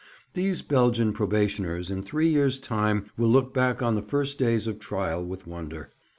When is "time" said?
2.59-3.11